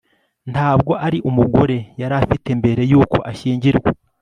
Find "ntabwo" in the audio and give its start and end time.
0.51-0.91